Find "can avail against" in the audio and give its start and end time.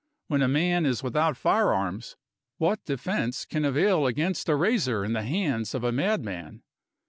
3.45-4.49